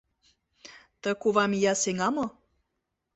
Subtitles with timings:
[1.01, 2.25] Ты кувам ия сеҥа мо?